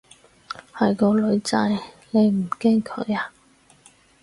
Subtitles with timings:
[0.73, 3.31] 係個女仔，你唔驚佢啊？